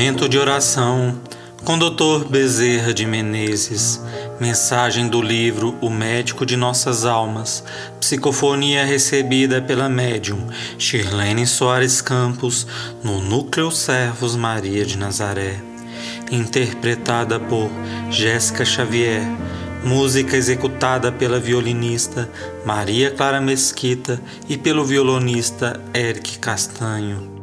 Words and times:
Momento 0.00 0.30
de 0.30 0.38
oração 0.38 1.20
com 1.62 1.78
Dr. 1.78 2.24
Bezerra 2.26 2.94
de 2.94 3.04
Menezes. 3.04 4.00
Mensagem 4.40 5.06
do 5.06 5.20
livro 5.20 5.76
O 5.78 5.90
Médico 5.90 6.46
de 6.46 6.56
Nossas 6.56 7.04
Almas. 7.04 7.62
Psicofonia 8.00 8.82
recebida 8.82 9.60
pela 9.60 9.90
médium 9.90 10.48
Shirlene 10.78 11.46
Soares 11.46 12.00
Campos 12.00 12.66
no 13.04 13.20
Núcleo 13.20 13.70
Servos 13.70 14.36
Maria 14.36 14.86
de 14.86 14.96
Nazaré. 14.96 15.60
Interpretada 16.32 17.38
por 17.38 17.70
Jéssica 18.08 18.64
Xavier. 18.64 19.20
Música 19.84 20.34
executada 20.34 21.12
pela 21.12 21.38
violinista 21.38 22.26
Maria 22.64 23.10
Clara 23.10 23.38
Mesquita 23.38 24.18
e 24.48 24.56
pelo 24.56 24.82
violonista 24.82 25.78
Eric 25.92 26.38
Castanho. 26.38 27.39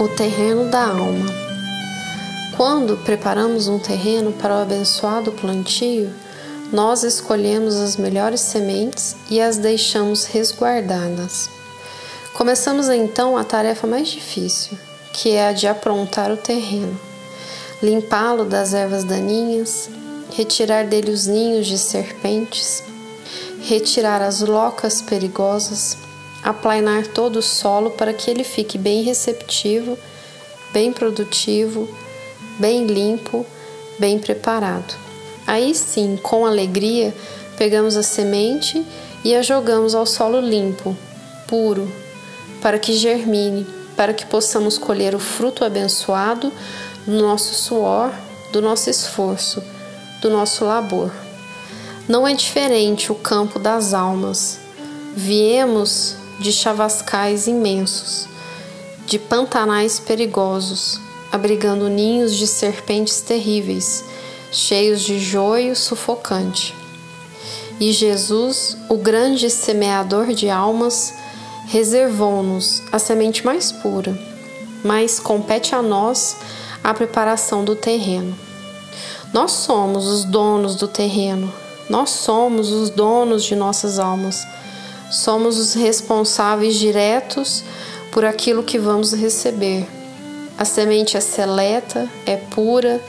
O 0.00 0.08
terreno 0.08 0.70
da 0.70 0.82
alma. 0.82 1.26
Quando 2.56 2.96
preparamos 3.04 3.68
um 3.68 3.78
terreno 3.78 4.32
para 4.32 4.54
o 4.54 4.62
abençoado 4.62 5.30
plantio, 5.30 6.10
nós 6.72 7.02
escolhemos 7.02 7.74
as 7.74 7.98
melhores 7.98 8.40
sementes 8.40 9.14
e 9.28 9.38
as 9.42 9.58
deixamos 9.58 10.24
resguardadas. 10.24 11.50
Começamos 12.32 12.88
então 12.88 13.36
a 13.36 13.44
tarefa 13.44 13.86
mais 13.86 14.08
difícil, 14.08 14.78
que 15.12 15.32
é 15.32 15.48
a 15.48 15.52
de 15.52 15.66
aprontar 15.66 16.32
o 16.32 16.36
terreno, 16.38 16.98
limpá-lo 17.82 18.46
das 18.46 18.72
ervas 18.72 19.04
daninhas, 19.04 19.90
retirar 20.34 20.86
dele 20.86 21.10
os 21.10 21.26
ninhos 21.26 21.66
de 21.66 21.76
serpentes, 21.76 22.82
retirar 23.60 24.22
as 24.22 24.40
locas 24.40 25.02
perigosas, 25.02 25.98
aplainar 26.42 27.06
todo 27.06 27.36
o 27.36 27.42
solo 27.42 27.90
para 27.90 28.12
que 28.12 28.30
ele 28.30 28.44
fique 28.44 28.78
bem 28.78 29.02
receptivo, 29.02 29.98
bem 30.72 30.92
produtivo, 30.92 31.88
bem 32.58 32.86
limpo, 32.86 33.44
bem 33.98 34.18
preparado. 34.18 34.94
Aí 35.46 35.74
sim, 35.74 36.18
com 36.22 36.46
alegria, 36.46 37.14
pegamos 37.56 37.96
a 37.96 38.02
semente 38.02 38.84
e 39.24 39.34
a 39.34 39.42
jogamos 39.42 39.94
ao 39.94 40.06
solo 40.06 40.40
limpo, 40.40 40.96
puro, 41.46 41.90
para 42.62 42.78
que 42.78 42.92
germine, 42.92 43.66
para 43.96 44.14
que 44.14 44.24
possamos 44.24 44.78
colher 44.78 45.14
o 45.14 45.18
fruto 45.18 45.64
abençoado 45.64 46.52
do 47.06 47.20
nosso 47.20 47.54
suor, 47.54 48.12
do 48.52 48.62
nosso 48.62 48.88
esforço, 48.88 49.62
do 50.22 50.30
nosso 50.30 50.64
labor. 50.64 51.12
Não 52.08 52.26
é 52.26 52.34
diferente 52.34 53.12
o 53.12 53.14
campo 53.14 53.58
das 53.58 53.94
almas. 53.94 54.58
Viemos 55.14 56.16
de 56.40 56.50
chavascais 56.52 57.46
imensos, 57.46 58.26
de 59.04 59.18
pantanais 59.18 60.00
perigosos, 60.00 60.98
abrigando 61.30 61.90
ninhos 61.90 62.34
de 62.34 62.46
serpentes 62.46 63.20
terríveis, 63.20 64.02
cheios 64.50 65.02
de 65.02 65.20
joio 65.20 65.76
sufocante. 65.76 66.74
E 67.78 67.92
Jesus, 67.92 68.76
o 68.88 68.96
grande 68.96 69.50
semeador 69.50 70.32
de 70.32 70.48
almas, 70.48 71.12
reservou-nos 71.66 72.82
a 72.90 72.98
semente 72.98 73.44
mais 73.44 73.70
pura, 73.70 74.18
mas 74.82 75.20
compete 75.20 75.74
a 75.74 75.82
nós 75.82 76.36
a 76.82 76.94
preparação 76.94 77.62
do 77.62 77.76
terreno. 77.76 78.34
Nós 79.30 79.52
somos 79.52 80.06
os 80.06 80.24
donos 80.24 80.74
do 80.74 80.88
terreno, 80.88 81.52
nós 81.88 82.08
somos 82.10 82.70
os 82.70 82.88
donos 82.88 83.44
de 83.44 83.54
nossas 83.54 83.98
almas 83.98 84.42
somos 85.10 85.58
os 85.58 85.74
responsáveis 85.74 86.76
diretos 86.76 87.64
por 88.12 88.24
aquilo 88.24 88.62
que 88.62 88.78
vamos 88.78 89.12
receber. 89.12 89.86
A 90.56 90.64
semente 90.64 91.16
é 91.16 91.20
seleta, 91.20 92.08
é 92.26 92.36
pura, 92.36 93.00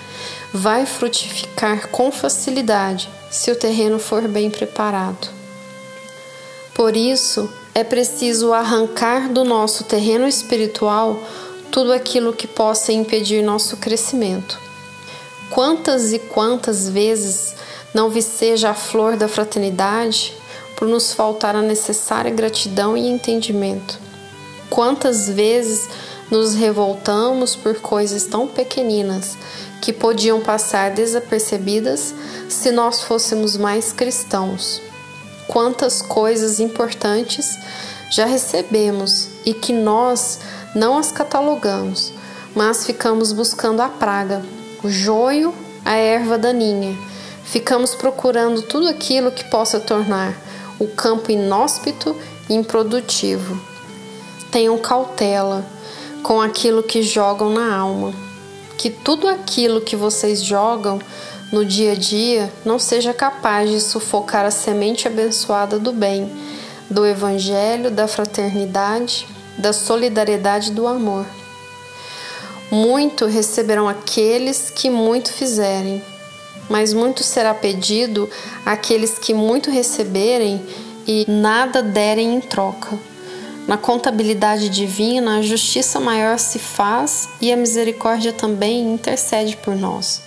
vai 0.53 0.85
frutificar 0.85 1.90
com 1.90 2.11
facilidade 2.11 3.09
se 3.29 3.51
o 3.51 3.56
terreno 3.56 4.00
for 4.00 4.28
bem 4.28 4.50
preparado. 4.50 5.29
Por 6.73 6.95
isso, 6.95 7.50
é 7.73 7.84
preciso 7.84 8.53
arrancar 8.53 9.29
do 9.29 9.44
nosso 9.44 9.84
terreno 9.84 10.28
espiritual 10.28 11.22
tudo 11.72 11.94
aquilo 11.94 12.34
que 12.34 12.47
possa 12.47 12.91
impedir 12.91 13.41
nosso 13.41 13.78
crescimento. 13.78 14.59
Quantas 15.50 16.11
e 16.11 16.19
quantas 16.19 16.90
vezes 16.90 17.56
não 17.94 18.09
viceja 18.09 18.69
a 18.69 18.73
flor 18.73 19.16
da 19.16 19.28
fraternidade, 19.28 20.34
por 20.81 20.88
nos 20.88 21.14
faltar 21.14 21.56
a 21.56 21.62
necessária 21.62 22.31
gratidão 22.31 22.97
e 22.97 23.08
entendimento. 23.08 24.00
Quantas 24.68 25.30
vezes 25.30 25.88
nos 26.31 26.56
revoltamos 26.56 27.56
por 27.56 27.75
coisas 27.75 28.25
tão 28.25 28.47
pequeninas 28.47 29.38
que 29.80 29.94
podiam 29.94 30.41
passar 30.41 30.90
desapercebidas 30.90 32.16
se 32.50 32.72
nós 32.72 33.03
fôssemos 33.03 33.56
mais 33.56 33.94
cristãos. 33.94 34.81
Quantas 35.47 36.02
coisas 36.02 36.59
importantes 36.59 37.56
já 38.09 38.25
recebemos 38.25 39.28
e 39.46 39.53
que 39.53 39.72
nós 39.72 40.40
não 40.74 40.97
as 40.97 41.12
catalogamos, 41.12 42.12
mas 42.56 42.88
ficamos 42.88 43.31
buscando 43.31 43.81
a 43.81 43.88
praga, 43.88 44.41
o 44.84 44.90
joio, 44.90 45.53
a 45.86 45.94
erva 45.94 46.40
daninha. 46.40 46.97
Ficamos 47.46 47.94
procurando 47.94 48.64
tudo 48.64 48.88
aquilo 48.88 49.31
que 49.31 49.44
possa 49.44 49.80
tornar 49.80 50.50
o 50.81 50.88
campo 50.88 51.31
inóspito 51.31 52.16
e 52.50 52.56
improdutivo. 52.56 53.62
Tenham 54.50 54.75
cautela 54.80 55.64
com 56.24 56.42
aquilo 56.42 56.81
que 56.81 57.03
jogam 57.03 57.52
na 57.52 57.75
alma, 57.75 58.12
que 58.80 58.90
tudo 58.90 59.28
aquilo 59.28 59.81
que 59.81 59.96
vocês 59.96 60.44
jogam 60.44 61.00
no 61.52 61.64
dia 61.64 61.91
a 61.91 61.96
dia 61.96 62.52
não 62.66 62.80
seja 62.80 63.14
capaz 63.14 63.70
de 63.70 63.80
sufocar 63.80 64.44
a 64.44 64.50
semente 64.50 65.08
abençoada 65.08 65.78
do 65.78 65.94
bem, 65.94 66.31
do 66.90 67.06
evangelho, 67.06 67.91
da 67.91 68.08
fraternidade, 68.08 69.28
da 69.59 69.72
solidariedade 69.72 70.72
do 70.72 70.88
amor. 70.88 71.28
Muito 72.72 73.28
receberão 73.28 73.88
aqueles 73.88 74.72
que 74.72 74.90
muito 74.90 75.31
fizerem, 75.31 76.02
mas 76.72 76.94
muito 76.94 77.22
será 77.22 77.54
pedido 77.54 78.30
àqueles 78.66 79.20
que 79.20 79.34
muito 79.34 79.70
receberem 79.70 80.66
e 81.06 81.26
nada 81.28 81.84
derem 81.84 82.34
em 82.34 82.40
troca. 82.40 82.98
Na 83.68 83.78
contabilidade 83.78 84.70
divina, 84.70 85.38
a 85.38 85.42
justiça 85.42 86.00
maior 86.00 86.40
se 86.40 86.58
faz 86.58 87.28
e 87.42 87.52
a 87.52 87.58
misericórdia 87.58 88.32
também 88.32 88.94
intercede 88.94 89.58
por 89.58 89.76
nós. 89.76 90.22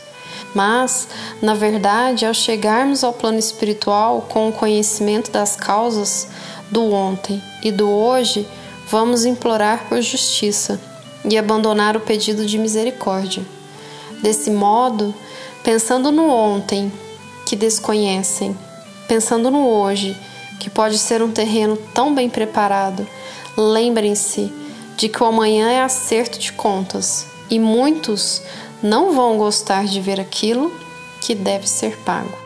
Mas, 0.55 1.09
na 1.41 1.55
verdade, 1.55 2.27
ao 2.27 2.34
chegarmos 2.34 3.03
ao 3.03 3.12
plano 3.12 3.38
espiritual 3.38 4.26
com 4.28 4.49
o 4.49 4.53
conhecimento 4.53 5.31
das 5.31 5.56
causas 5.56 6.28
do 6.71 6.93
ontem 6.93 7.43
e 7.62 7.72
do 7.72 7.88
hoje, 7.88 8.47
vamos 8.88 9.25
implorar 9.25 9.87
por 9.88 10.00
justiça 10.03 10.78
e 11.25 11.38
abandonar 11.38 11.97
o 11.97 12.00
pedido 12.00 12.44
de 12.44 12.59
misericórdia. 12.59 13.43
Desse 14.22 14.50
modo, 14.50 15.15
pensando 15.64 16.12
no 16.12 16.28
ontem, 16.28 16.92
que 17.47 17.56
desconhecem, 17.56 18.56
pensando 19.08 19.50
no 19.50 19.66
hoje, 19.66 20.14
que 20.60 20.69
pode 20.69 20.99
ser 20.99 21.22
um 21.22 21.32
terreno 21.32 21.76
tão 21.94 22.14
bem 22.14 22.28
preparado, 22.28 23.06
lembrem-se 23.56 24.52
de 24.96 25.08
que 25.08 25.22
o 25.22 25.26
amanhã 25.26 25.70
é 25.70 25.82
acerto 25.82 26.38
de 26.38 26.52
contas 26.52 27.26
e 27.50 27.58
muitos 27.58 28.43
não 28.82 29.12
vão 29.12 29.38
gostar 29.38 29.87
de 29.87 30.00
ver 30.00 30.20
aquilo 30.20 30.70
que 31.22 31.34
deve 31.34 31.66
ser 31.66 31.96
pago. 31.99 32.44